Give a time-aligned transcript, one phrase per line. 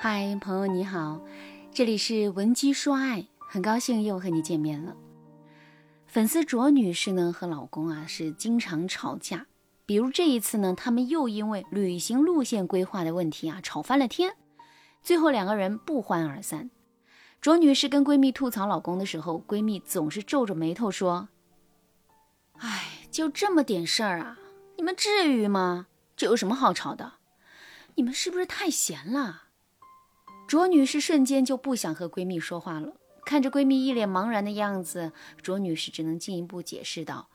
[0.00, 1.20] 嗨，朋友你好，
[1.74, 4.94] 这里是文姬说爱，很高兴又和你见面了。
[6.06, 9.48] 粉丝卓女士呢和老公啊是经常吵架，
[9.86, 14.36] 比如这一次呢，他们又因为旅行路线规划的问题啊吵翻了天，
[15.02, 16.70] 最后两个人不欢而散。
[17.40, 21.28] 卓女士跟闺蜜吐槽老公的时候，闺蜜总是皱着眉头说
[22.58, 24.38] ：“哎，就这么点事儿啊，
[24.76, 25.88] 你们至于吗？
[26.16, 27.14] 这有什么好吵的？
[27.96, 29.42] 你们是不是太闲了？”
[30.48, 32.94] 卓女士瞬间就不想和闺蜜说话了。
[33.26, 37.28] 看着闺蜜一脸茫然的样子，卓女士只能进一步解释道：“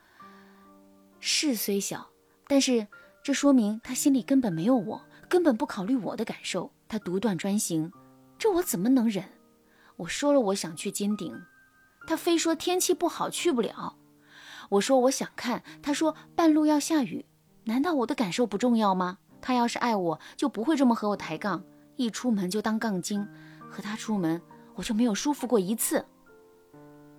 [1.21, 2.09] 事虽小，
[2.47, 2.87] 但是
[3.23, 7.91] 这说明她心里根本没有我，根本不考虑我的感受，她独断专行，
[8.39, 9.23] 这我怎么能忍？
[9.97, 11.39] 我说了我想去金顶，
[12.07, 13.95] 她非说天气不好去不了。
[14.69, 17.27] 我说我想看，她说半路要下雨。
[17.65, 19.19] 难道我的感受不重要吗？
[19.39, 21.63] 她要是爱我，就不会这么和我抬杠，
[21.95, 23.27] 一出门就当杠精，
[23.69, 24.41] 和她出门。”
[24.75, 26.03] 我就没有舒服过一次。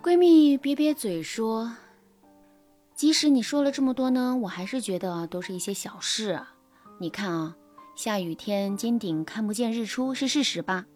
[0.03, 1.73] 闺蜜瘪瘪嘴说
[2.97, 6.55] ：“即使你说了这么多呢，我还是觉得都是一些小事啊。
[6.99, 7.57] 你看啊，
[7.95, 10.87] 下雨天金顶看不见日出是事实吧？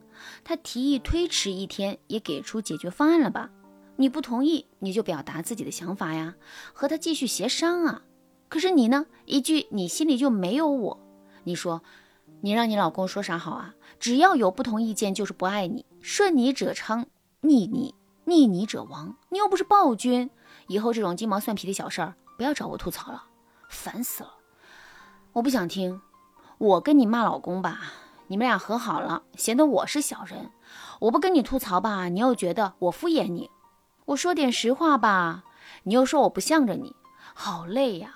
[0.43, 3.51] 他提议推迟一天，也给出解决方案了吧？
[3.95, 6.35] 你不同意，你就表达自己的想法呀，
[6.73, 8.03] 和他继续协商啊。
[8.49, 11.01] 可是你呢，一句你心里就没有我。
[11.45, 11.85] 你说，
[12.41, 13.75] 你让你老公说啥好啊？
[13.99, 17.07] 只要有不同意见，就是不爱你。”顺你者昌，
[17.41, 17.95] 逆你
[18.25, 19.17] 逆你者亡。
[19.31, 20.31] 你又不是暴君，
[20.69, 23.25] 以后这种鸡毛蒜皮的小事儿不要找我吐槽了，
[23.69, 24.31] 烦死了！
[25.33, 26.01] 我不想听。
[26.59, 27.81] 我跟你骂老公吧，
[28.29, 30.51] 你们俩和好了，显得我是小人；
[31.01, 33.51] 我不跟你吐槽吧，你又觉得我敷衍你。
[34.07, 35.45] 我说点实话吧，
[35.83, 36.95] 你又说我不向着你，
[37.35, 38.15] 好累呀。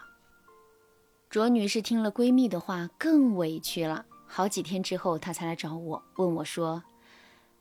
[1.29, 4.07] 卓女士听了闺蜜的话，更委屈了。
[4.35, 6.83] 好几天之后，她才来找我，问我说。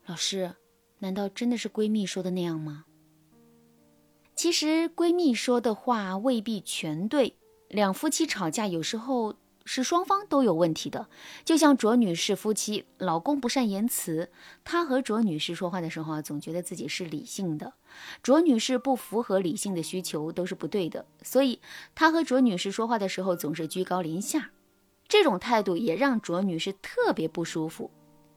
[0.05, 0.55] 老师，
[0.99, 2.85] 难道真的是闺蜜说的那样吗？
[4.37, 7.35] 其实闺蜜说的话未必全对。
[7.67, 9.35] 两夫妻吵架，有时候
[9.65, 11.09] 是双方都有问题的。
[11.43, 14.31] 就像卓女士夫妻，老公不善言辞，
[14.63, 17.73] 她和卓女士说话的时候啊，总觉得自己是理性的。
[18.23, 21.05] 卓女士不符合理性的需求，都是不对的。
[21.21, 21.59] 所以
[21.93, 24.51] 她和卓女士说话的时候，总是居高临下，
[25.11, 27.91] 这种态度也让卓女士特别不舒服。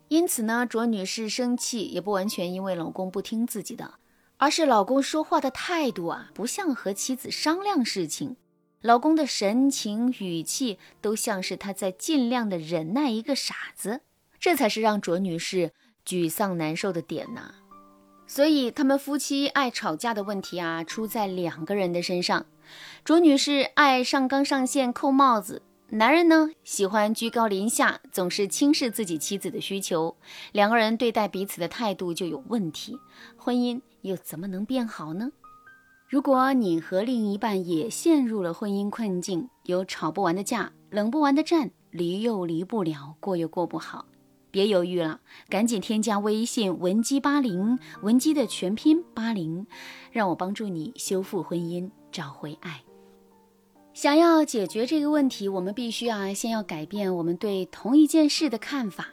[0.08, 3.94] 因此呢，卓女士生气也不完全因为老公不听自己的，
[4.38, 8.34] 而是老公说话的态度啊，不像和妻子商量事情，
[8.80, 14.00] 老公的神情语气都像是他在尽量的忍耐一个傻子，
[14.40, 15.70] 这才是让卓女士
[16.04, 17.54] 沮丧难受的点呐。
[18.26, 22.46] 所以他们夫妻爱吵架的问题啊，出在两个人的身上。
[23.04, 25.62] 卓女士爱上纲上线扣帽子。
[25.96, 30.16] 男人呢，喜欢居高临下，总是轻视自己妻子的需求，
[30.50, 32.98] 两个人对待彼此的态度就有问题，
[33.36, 35.30] 婚姻又怎么能变好呢？
[36.08, 44.06] 如果你和另一半也陷入了婚姻困境，有吵不完的架，冷不完的战，离又离不了，过又过不好，
[44.50, 49.64] 别犹豫了，赶紧添加微信文姬八零，文姬的全拼八零，
[50.10, 52.82] 让我帮助你修复婚姻，找回爱。
[53.94, 59.06] 想要解决这个问题，我们必须啊，先要改变我们对同一件事的看法。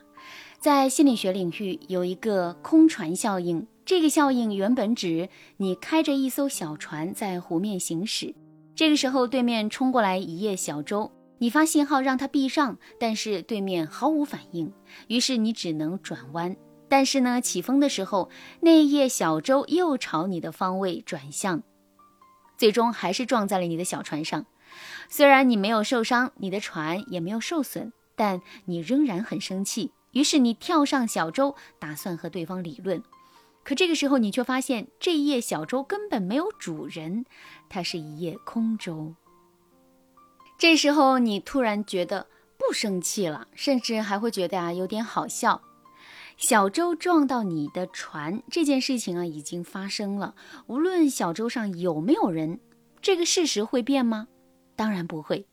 [0.59, 3.67] 在心理学领域，有一个空船效应。
[3.85, 8.33] 这个效应原本指你开着一艘小船在湖面行驶，
[8.73, 14.73] 这个时候对面冲过来一叶小舟，你发信号让它避上，但是对面毫无反应，
[15.07, 16.55] 于是你只能转弯。
[16.89, 18.31] 但是呢，起风的时候，
[18.61, 21.61] 那一叶小舟又朝你的方位转向，
[22.61, 24.45] 最终还是撞在了你的小船上。
[25.09, 29.93] 虽然你没有受伤，你的船也没有受损，但你仍然很生气。
[30.11, 33.01] 于是你跳上小舟，打算和对方理论。
[33.63, 37.25] 可这个时候，你却发现这一叶小舟根本没有主人，
[37.67, 39.15] 它是一叶空舟。
[40.59, 42.27] 这时候你突然觉得
[42.59, 45.63] 不生气了，甚至还会觉得啊有点好笑。
[46.41, 50.33] 小舟撞到你的船这件事情啊已经发生了，
[50.65, 52.59] 无论小舟上有没有人，
[52.99, 54.27] 这个事实会变吗？
[54.75, 55.45] 当然不会，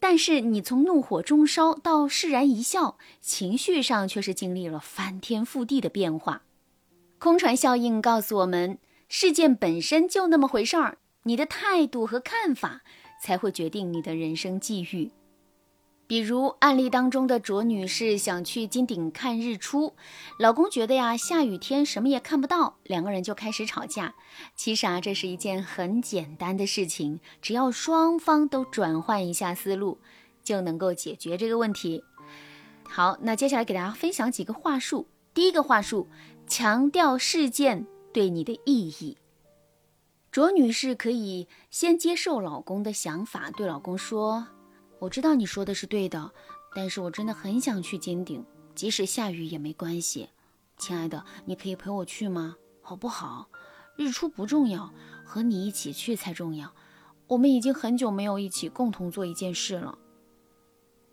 [0.00, 6.42] 但是你从怒火中烧到释然一笑，情绪上却是经历了翻天覆地的变化。
[7.20, 8.78] 空船效应告诉我们，
[9.08, 12.82] 事件本身就那么回事儿，你的态度和看法
[13.22, 15.12] 才会决定你的人生际遇。
[16.12, 19.94] 比如案例当中的卓女士想去金顶看日出，
[20.38, 24.14] 老公觉得呀下雨天什么也看不到，两个人就开始吵架。
[24.54, 29.96] 其实啊这是一件很简单的事情，只要双方都转换一下思路，
[30.44, 32.04] 就能够解决这个问题。
[32.82, 35.06] 好，那接下来给大家分享几个话术。
[35.32, 36.08] 第一个话术，
[36.46, 39.16] 强调事件对你的意义。
[40.30, 44.48] 卓女士可以先接受老公的想法，对老公说
[45.02, 46.30] ：“我知道你说的是对的，
[46.76, 50.28] 但是我真的很想去尖顶，即使下雨也没关系。
[50.78, 52.54] 亲爱的，你可以陪我去吗？
[52.80, 53.48] 好不好？
[53.96, 54.94] 日出不重要，
[55.24, 56.72] 和你一起去才重要。
[57.26, 59.98] 我们已经很久没有一起共同做一件事了。”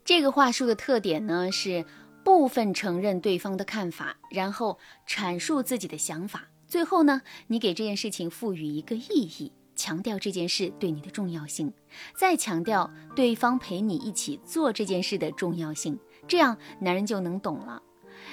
[0.06, 1.84] 这个话术的特点呢是
[2.22, 4.78] 部分承认对方的看法，然后
[5.08, 6.48] 阐述自己的想法。
[6.68, 11.72] 最后呢，你给这件事情赋予一个意义，强调这件事对你的重要性，
[12.14, 15.98] 再强调对方陪你一起做这件事的重要性，
[16.28, 17.82] 这样男人就能懂了。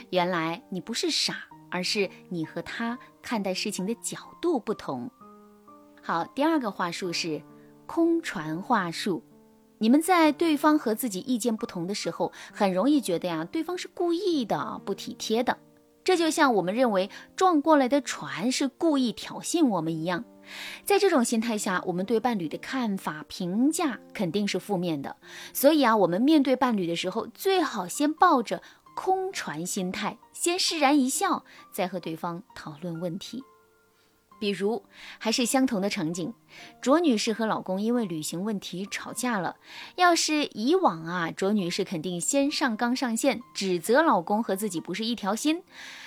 [0.09, 5.09] 原来你不是傻，而是你和他看待事情的角度不同。
[6.03, 7.41] 好，第二个话术是
[7.85, 9.23] 空传话术。
[9.77, 15.57] 你们在对方和自己意见不同的时候，很容易觉得呀，对方是故意的、不体贴的。
[16.07, 20.23] 这就像我们认为撞过来的船是故意挑衅我们一样，
[20.85, 25.17] 在这种心态下，我们对伴侣的看法评价肯定是负面的。
[25.51, 28.61] 所以啊，我们面对伴侣的时候，最好先抱着
[28.95, 31.43] 空船心态，先释然一笑，
[31.73, 33.43] 再和对方讨论问题。
[34.39, 34.83] 比如，
[35.17, 36.33] 还是相同的场景，
[36.81, 39.57] 卓女士和老公因为旅行问题吵架了。
[39.95, 45.63] 要是以往啊，卓女士肯定先上纲上线，指责老公和自己不是一条心。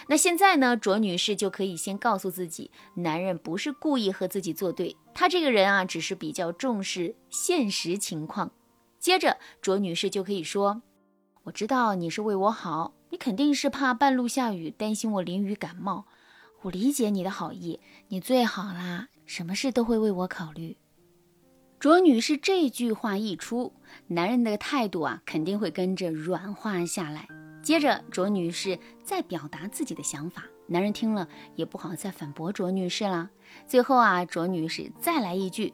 [0.09, 8.51] 那现在呢，卓女士就可以先告诉自己，男人不是故意和自己作对，他这个人啊，只是比较重视现实情况。
[8.99, 10.83] 接着，卓女士就可以说
[11.45, 16.05] ：“我知道你是为我好，你肯定是怕半路下雨，担心我淋雨感冒。”
[16.63, 20.77] 我理解你的好意，你最好啦，什么事都会为我考虑。
[21.79, 23.73] 卓女士这句话一出，
[24.09, 27.27] 男人的态度啊肯定会跟着软化下来。
[27.63, 31.27] 接着，卓女士再表达自己的想法，男人听了
[31.57, 33.31] 也不好再反驳卓女士了。
[33.67, 35.73] 最后啊，卓女士再来一句：“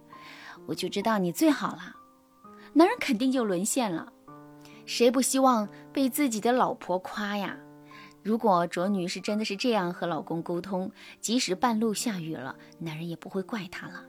[0.66, 1.96] 我就知道你最好啦。”
[2.74, 4.12] 男人肯定就沦陷了。
[4.84, 7.58] 谁不希望被自己的老婆夸呀？
[8.26, 10.90] 如果卓女士真的是这样和老公沟通，
[11.20, 14.04] 即使半路下雨了，男人也不会怪她了。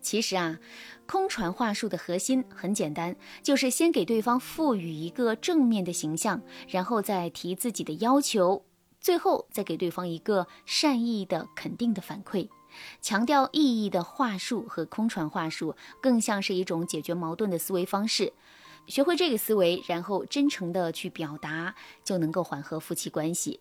[0.00, 0.58] 其实啊，
[1.06, 3.14] 空传话术的核心很简单，
[3.44, 8.64] 就是先给对方赋予一个正面的形象，然后再提自己的要求，
[9.00, 12.48] 最后再给对方一个善意的肯定的反馈。
[13.00, 18.32] 强调意义的话术和空传话术，更像是一种解决矛盾的思维方式。
[18.86, 23.60] 学会这个思维，然后真诚的去表达，就能够缓和夫妻关系，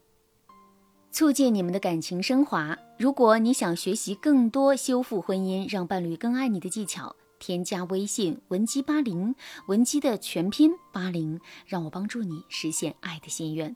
[1.12, 2.78] 促进你们的感情升华。
[2.98, 9.36] 如果你想学习更多修复婚姻、让伴侣更爱你的技巧，添加微信文姬八零，
[9.68, 13.76] 文姬的全拼八零，让我帮助你实现爱的心愿。